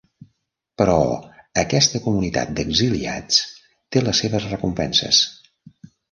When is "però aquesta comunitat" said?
0.81-2.53